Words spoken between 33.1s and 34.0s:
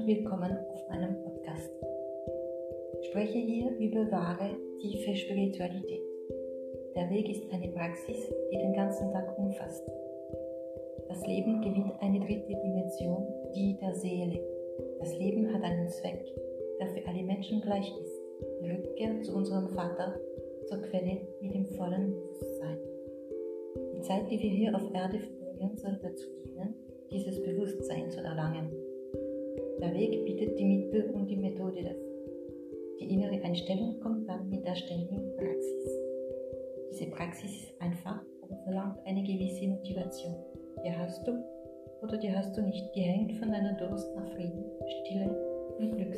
innere Einstellung